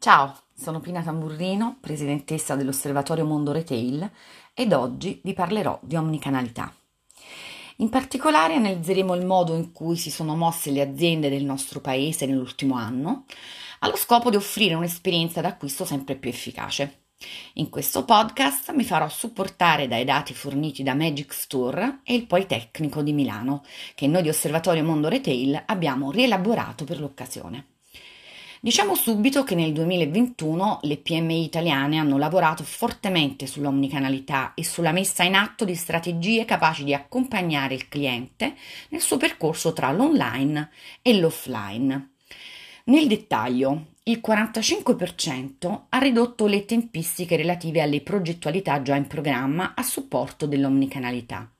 [0.00, 4.10] Ciao, sono Pina Tamburrino, presidentessa dell'Osservatorio Mondo Retail
[4.54, 6.74] ed oggi vi parlerò di omnicanalità.
[7.76, 12.24] In particolare analizzeremo il modo in cui si sono mosse le aziende del nostro paese
[12.24, 13.26] nell'ultimo anno,
[13.80, 17.02] allo scopo di offrire un'esperienza d'acquisto sempre più efficace.
[17.56, 23.02] In questo podcast mi farò supportare dai dati forniti da Magic Store e il Politecnico
[23.02, 23.64] di Milano,
[23.94, 27.79] che noi di Osservatorio Mondo Retail abbiamo rielaborato per l'occasione.
[28.62, 35.22] Diciamo subito che nel 2021 le PMI italiane hanno lavorato fortemente sull'omnicanalità e sulla messa
[35.22, 38.54] in atto di strategie capaci di accompagnare il cliente
[38.90, 40.68] nel suo percorso tra l'online
[41.00, 42.10] e l'offline.
[42.84, 49.82] Nel dettaglio, il 45% ha ridotto le tempistiche relative alle progettualità già in programma a
[49.82, 51.50] supporto dell'omnicanalità.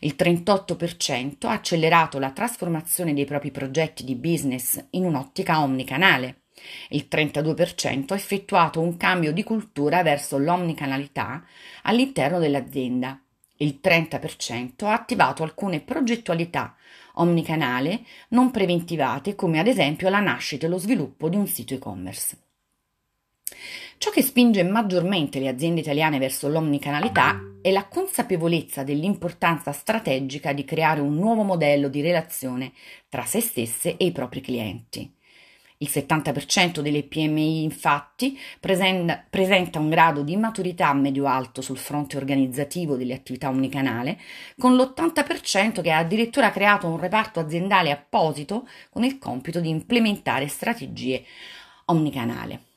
[0.00, 6.42] Il 38% ha accelerato la trasformazione dei propri progetti di business in un'ottica omnicanale.
[6.90, 11.44] Il 32% ha effettuato un cambio di cultura verso l'omnicanalità
[11.82, 13.20] all'interno dell'azienda.
[13.56, 16.74] Il 30% ha attivato alcune progettualità
[17.14, 22.49] omnicanale non preventivate come ad esempio la nascita e lo sviluppo di un sito e-commerce.
[24.02, 30.64] Ciò che spinge maggiormente le aziende italiane verso l'omnicanalità è la consapevolezza dell'importanza strategica di
[30.64, 32.72] creare un nuovo modello di relazione
[33.10, 35.14] tra se stesse e i propri clienti.
[35.76, 43.12] Il 70% delle PMI infatti presenta, un grado di maturità medio-alto sul fronte organizzativo delle
[43.12, 44.18] attività omnicanale,
[44.58, 50.48] con l'80% che ha addirittura creato un reparto aziendale apposito con il compito di implementare
[50.48, 51.22] strategie
[51.84, 52.68] omnicanale.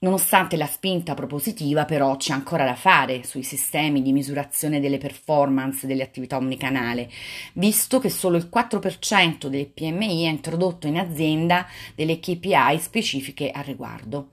[0.00, 5.88] Nonostante la spinta propositiva, però, c'è ancora da fare sui sistemi di misurazione delle performance
[5.88, 7.10] delle attività omnicanale,
[7.54, 13.64] visto che solo il 4% delle PMI ha introdotto in azienda delle KPI specifiche al
[13.64, 14.28] riguardo.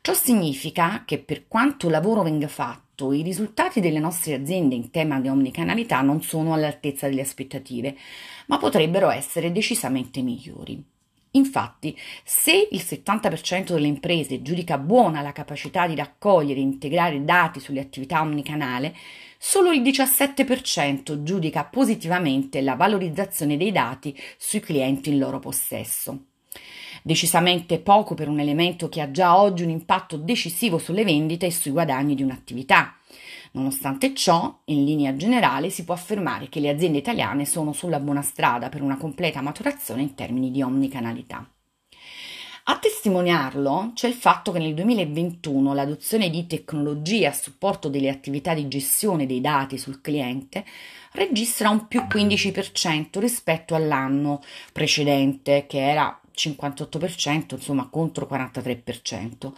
[0.00, 5.18] Ciò significa che per quanto lavoro venga fatto, i risultati delle nostre aziende in tema
[5.18, 7.96] di omnicanalità non sono all'altezza delle aspettative,
[8.46, 10.91] ma potrebbero essere decisamente migliori.
[11.34, 17.58] Infatti, se il 70% delle imprese giudica buona la capacità di raccogliere e integrare dati
[17.58, 18.94] sulle attività omnicanale,
[19.38, 26.26] solo il 17% giudica positivamente la valorizzazione dei dati sui clienti in loro possesso.
[27.02, 31.50] Decisamente poco per un elemento che ha già oggi un impatto decisivo sulle vendite e
[31.50, 32.94] sui guadagni di un'attività.
[33.52, 38.22] Nonostante ciò, in linea generale si può affermare che le aziende italiane sono sulla buona
[38.22, 41.46] strada per una completa maturazione in termini di omnicanalità.
[42.64, 48.54] A testimoniarlo c'è il fatto che nel 2021 l'adozione di tecnologie a supporto delle attività
[48.54, 50.64] di gestione dei dati sul cliente
[51.12, 54.40] registra un più 15% rispetto all'anno
[54.72, 59.52] precedente, che era 58%, insomma contro 43%.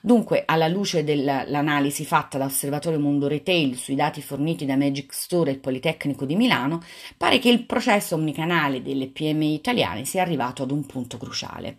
[0.00, 5.50] Dunque, alla luce dell'analisi fatta da Osservatorio Mondo Retail sui dati forniti da Magic Store
[5.50, 6.82] e il Politecnico di Milano,
[7.16, 11.78] pare che il processo omnicanale delle PMI italiane sia arrivato ad un punto cruciale.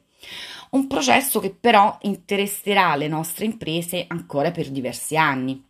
[0.71, 5.69] Un processo che però interesserà le nostre imprese ancora per diversi anni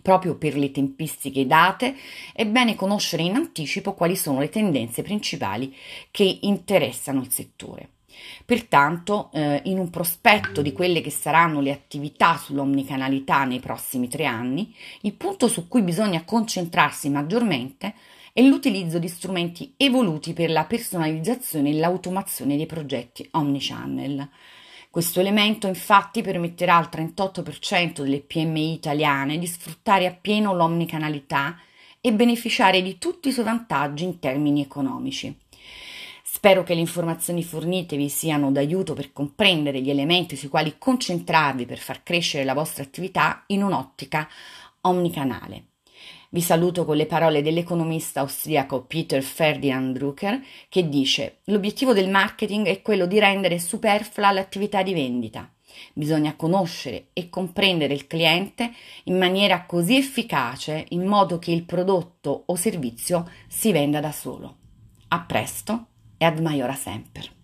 [0.00, 1.96] Proprio per le tempistiche date
[2.32, 5.74] è bene conoscere in anticipo quali sono le tendenze principali
[6.10, 7.90] che interessano il settore.
[8.44, 14.24] Pertanto, eh, in un prospetto di quelle che saranno le attività sull'omnicanalità nei prossimi tre
[14.24, 17.94] anni, il punto su cui bisogna concentrarsi maggiormente
[18.32, 24.28] è l'utilizzo di strumenti evoluti per la personalizzazione e l'automazione dei progetti omnichannel.
[24.90, 31.58] Questo elemento infatti permetterà al 38% delle PMI italiane di sfruttare appieno l'omnicanalità
[32.00, 35.36] e beneficiare di tutti i suoi vantaggi in termini economici.
[36.22, 41.66] Spero che le informazioni fornite vi siano d'aiuto per comprendere gli elementi sui quali concentrarvi
[41.66, 44.26] per far crescere la vostra attività in un'ottica
[44.82, 45.67] omnicanale.
[46.30, 52.66] Vi saluto con le parole dell'economista austriaco Peter Ferdinand Drucker che dice l'obiettivo del marketing
[52.66, 55.50] è quello di rendere superflua l'attività di vendita.
[55.94, 58.72] Bisogna conoscere e comprendere il cliente
[59.04, 64.56] in maniera così efficace in modo che il prodotto o servizio si venda da solo.
[65.08, 65.86] A presto
[66.18, 67.37] e ad maiora sempre.